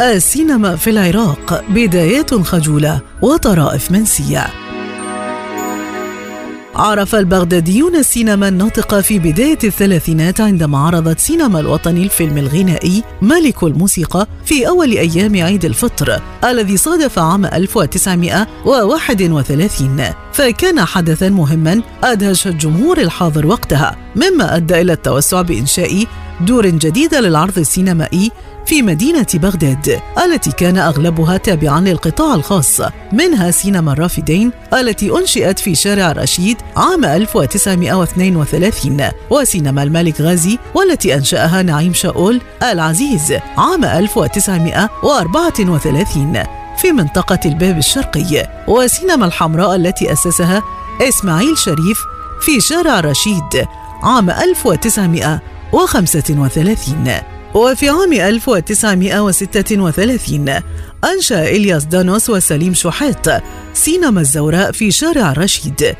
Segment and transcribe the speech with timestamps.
[0.00, 4.46] السينما في العراق بدايات خجولة وطرائف منسية.
[6.74, 14.26] عرف البغداديون السينما الناطقة في بداية الثلاثينات عندما عرضت سينما الوطن الفيلم الغنائي ملك الموسيقى
[14.44, 23.46] في أول أيام عيد الفطر الذي صادف عام 1931 فكان حدثا مهما أدهش الجمهور الحاضر
[23.46, 26.04] وقتها مما أدى إلى التوسع بإنشاء
[26.40, 28.30] دور جديدة للعرض السينمائي
[28.66, 32.80] في مدينة بغداد التي كان أغلبها تابعا للقطاع الخاص
[33.12, 41.62] منها سينما الرافدين التي أنشئت في شارع رشيد عام 1932 وسينما الملك غازي والتي أنشأها
[41.62, 46.42] نعيم شاول العزيز عام 1934
[46.78, 50.62] في منطقة الباب الشرقي وسينما الحمراء التي أسسها
[51.02, 51.98] إسماعيل شريف
[52.40, 53.66] في شارع رشيد
[54.02, 54.30] عام
[55.74, 57.12] 1935
[57.54, 60.48] وفي عام 1936
[61.04, 63.26] أنشأ إلياس دانوس وسليم شحات
[63.74, 65.94] سينما الزوراء في شارع رشيد.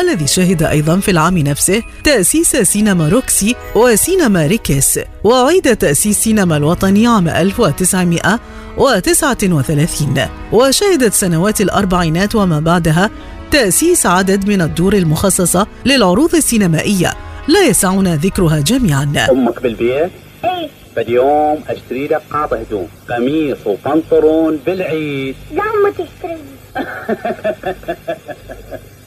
[0.00, 7.06] الذي شهد أيضا في العام نفسه تأسيس سينما روكسي وسينما ريكس وأعيد تأسيس سينما الوطني
[7.06, 10.14] عام 1939
[10.52, 13.10] وشهدت سنوات الأربعينات وما بعدها
[13.50, 17.14] تأسيس عدد من الدور المخصصة للعروض السينمائية.
[17.48, 19.26] لا يسعنا ذكرها جميعا.
[19.30, 20.10] أمك بالبيت؟
[20.44, 20.68] إيه.
[20.96, 25.36] فاليوم أشتري لك قاطع هدوم قميص وبنطلون بالعيد.
[25.54, 26.38] لا ما تشتري.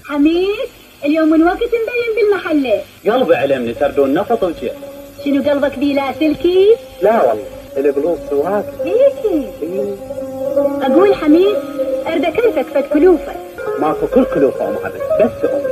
[0.10, 0.70] حميد
[1.06, 2.82] اليوم من وقت مبين بالمحلة
[3.14, 4.72] قلبي علمني تردون نفط وجه
[5.26, 7.44] شنو قلبك بيه لا سلكي؟ لا والله
[7.78, 8.66] البلوز سواك.
[8.84, 9.46] هيك.
[10.82, 11.56] أقول حميد
[12.08, 13.36] أرد كيفك فد كلوفك.
[13.80, 15.64] ماكو كل كلوفة ام عبد بس أمي.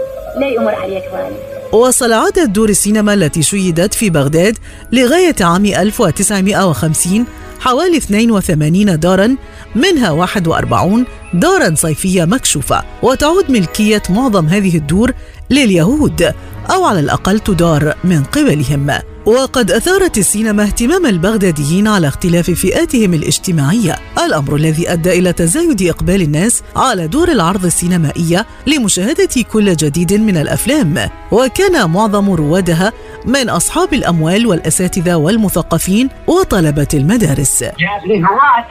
[0.42, 4.58] لا يأمر عليك والي وصل عدد دور السينما التي شيدت في بغداد
[4.92, 7.26] لغاية عام 1950
[7.60, 9.36] حوالي 82 دارا
[9.76, 12.84] منها 41 دارا صيفية مكشوفة.
[13.04, 15.12] وتعود ملكية معظم هذه الدور
[15.50, 16.34] لليهود
[16.70, 19.13] أو على الأقل تدار من قبلهم.
[19.26, 23.96] وقد أثارت السينما اهتمام البغداديين على اختلاف فئاتهم الاجتماعية.
[24.26, 30.38] الأمر الذي أدى إلى تزايد إقبال الناس على دور العرض السينمائية لمشاهدة كل جديد من
[30.38, 31.10] الأفلام.
[31.32, 32.94] وكان معظم روادها
[33.26, 37.64] من أصحاب الأموال والأساتذة والمثقفين وطلبة المدارس.
[37.64, 38.68] جاب لي هواك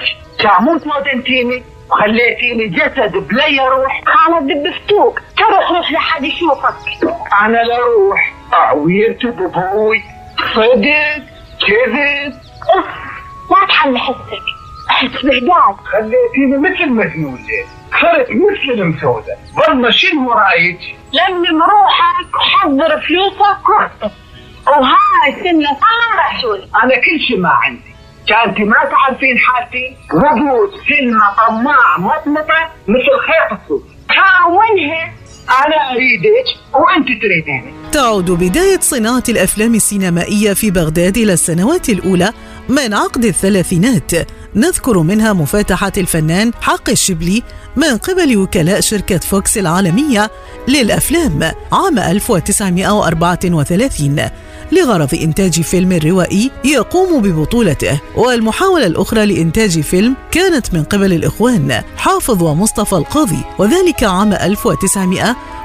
[1.90, 4.02] وخليتيني جسد بلا يروح.
[4.28, 6.74] أنا دبفتوك تروح روح لحد يشوفك.
[7.44, 10.11] أنا لا أروح عويرت بابوي
[10.54, 11.22] صدق
[11.66, 12.32] كذب
[12.74, 12.86] أوف،
[13.50, 14.42] لا تحل حسك.
[14.90, 17.34] احس بهداد خليتيني مثل مجنون.
[17.34, 17.64] ليه
[18.00, 19.36] صرت مثل المسودة.
[19.56, 20.80] والله شنو رايك
[21.12, 23.68] لم روحك وحضر فلوسك.
[23.68, 24.10] واخطب
[24.66, 27.92] وهاي سنة صار رسول أنا كل شيء ما عندي.
[28.28, 34.46] كانت ما تعرفين حالتي؟ وجود سنة طماع مطمطة مثل خيط الصوف ها
[35.52, 42.32] وينها أنا أريدك وأنت تريديني تعود بداية صناعة الأفلام السينمائية في بغداد إلى السنوات الأولى
[42.68, 44.10] من عقد الثلاثينات.
[44.56, 47.42] نذكر منها مفاتحة الفنان حق الشبلي
[47.76, 50.30] من قبل وكلاء شركة فوكس العالمية
[50.68, 54.28] للأفلام عام 1934
[54.72, 58.00] لغرض إنتاج فيلم روائي يقوم ببطولته.
[58.16, 64.32] والمحاولة الأخرى لإنتاج فيلم كانت من قبل الإخوان حافظ ومصطفى القاضي وذلك عام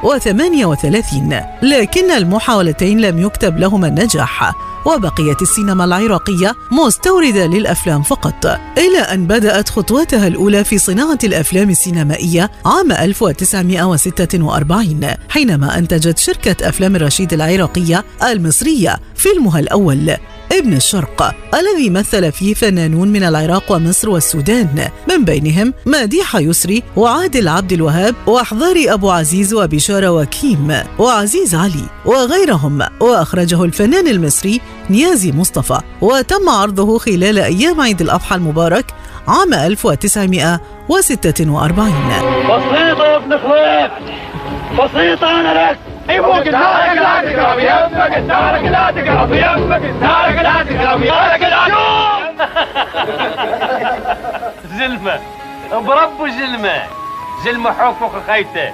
[0.04, 4.54] 1938 لكن المحاولتين لم يكتب لهما النجاح.
[4.86, 8.46] وبقيت السينما العراقية مستوردة للأفلام فقط.
[8.78, 16.96] إلى أن بدأت خطوتها الأولى في صناعة الأفلام السينمائية عام 1946 حينما أنتجت شركة أفلام
[16.96, 20.18] الرشيد العراقية المصرية فيلمها الأول.
[20.52, 24.90] ابن الشرق الذي مثل فيه فنانون من العراق ومصر والسودان.
[25.10, 32.82] من بينهم مديحة يسري وعادل عبد الوهاب وأحضار أبو عزيز وبشارة وكيم وعزيز علي وغيرهم.
[33.00, 35.80] وأخرجه الفنان المصري نيازي مصطفى.
[36.02, 38.86] وتم عرضه خلال أيام عيد الأضحى المبارك
[39.28, 41.94] عام 1946
[42.50, 43.92] بسيطة يا ابن خويف
[44.80, 45.80] بسيطة أنا لك.
[46.10, 51.68] يبوك نارك لا تقرب يمك نارك لا تقرب يمك نارك لا تقرب نارك لا
[54.78, 55.20] زلمة
[55.72, 56.82] برب زلمة
[57.46, 58.72] زلمة حوك فوق خيته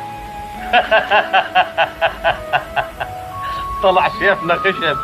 [3.83, 4.97] طلع شيفنا خشب.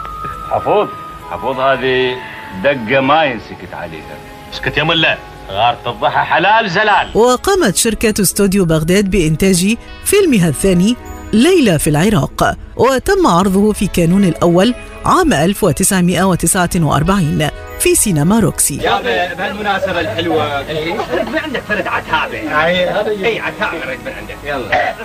[0.51, 0.87] حفوظ.
[1.31, 2.15] حفوظ هذه
[2.63, 4.15] دقة ما ينسكت عليها.
[4.53, 5.17] اسكت يا ملا.
[5.51, 7.09] غارة الضحى حلال زلال.
[7.17, 10.95] وقامت شركة استوديو بغداد بإنتاج فيلمها الثاني
[11.33, 14.73] ليلى في العراق وتم عرضه في كانون الأول
[15.05, 17.49] عام 1949
[17.79, 18.77] في سينما روكسي.
[18.77, 20.59] يا بهالمناسبة الحلوة.
[20.59, 22.65] اي من عندك فرد عتابة.
[22.65, 24.37] أي عتابة اريد من عندك.
[24.43, 24.95] يلا.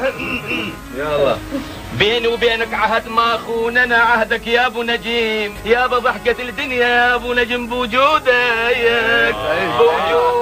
[0.99, 1.37] يلا.
[1.99, 5.53] بيني وبينك عهد ما خوننا عهدك يا أبو نجيم.
[5.65, 9.35] يا ابو ضحكة الدنيا يا أبو نجم بوجودك.
[9.79, 10.34] بوجودك.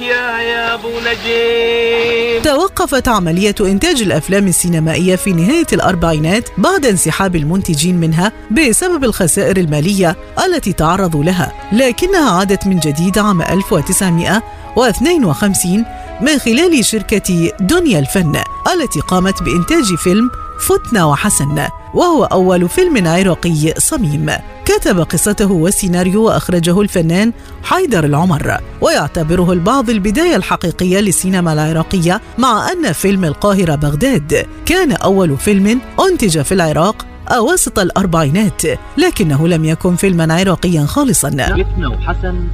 [0.00, 8.00] يا يا أبو نجيم توقفت عملية إنتاج الأفلام السينمائية في نهاية الأربعينات بعد انسحاب المنتجين
[8.00, 15.84] منها بسبب الخسائر المالية التي تعرضوا لها لكنها عادت من جديد عام 1952
[16.20, 18.36] من خلال شركة دنيا الفن
[18.74, 20.30] التي قامت بإنتاج فيلم
[20.68, 21.68] فتنة وحسن.
[21.94, 24.30] وهو أول فيلم عراقي صميم.
[24.64, 27.32] كتب قصته والسيناريو وأخرجه الفنان
[27.62, 35.36] حيدر العمر ويعتبره البعض البداية الحقيقية للسينما العراقية مع أن فيلم القاهرة بغداد كان أول
[35.36, 38.62] فيلم أنتج في العراق أواسط الأربعينات
[38.98, 41.30] لكنه لم يكن فيلما عراقيا خالصا.
[41.78, 42.48] وحسن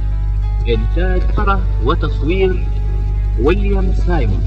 [0.67, 2.67] إنتاج فرح وتصوير
[3.43, 4.41] ويليام سايمون.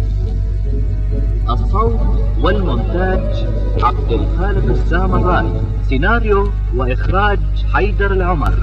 [1.50, 3.46] الصوت والمونتاج
[3.82, 7.38] عبد الخالق السامرائي سيناريو وإخراج
[7.74, 8.54] حيدر العمر.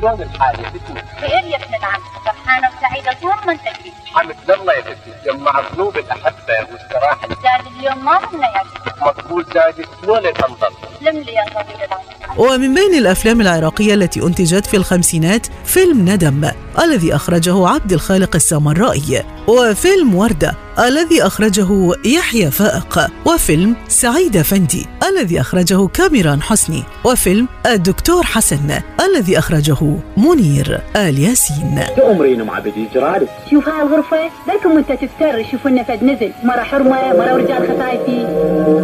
[0.00, 2.00] شلون الحال يا ستي؟ خير يا ابن العم.
[2.24, 5.30] فرحانة وسعيدة طول ما انت جيت حمد الله يا ستي.
[5.30, 11.16] جمع قلوب الأحبة واستراحة زاد اليوم ما منا يا ابني مقبول زايد شلون تنظر؟ سلم
[11.18, 12.02] لي يا طويل العمر
[12.38, 16.50] ومن بين الأفلام العراقية التي أنتجت في الخمسينات فيلم ندم
[16.82, 21.68] الذي أخرجه عبد الخالق السامرائي وفيلم وردة الذي أخرجه
[22.04, 30.80] يحيى فائق وفيلم سعيد افندي الذي أخرجه كاميران حسني وفيلم الدكتور حسن الذي أخرجه منير
[30.96, 31.80] آل ياسين.
[31.96, 36.32] تأمرين ام عبدي جرالك شوف هاي الغرفة بلكم وانت تفتر شوف النفد نزل.
[36.44, 38.24] مرة حرمة مرة ورجال خفايفي.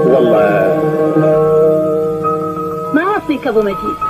[0.06, 0.82] والله.
[2.94, 4.08] ما أصيك أبو مجيد؟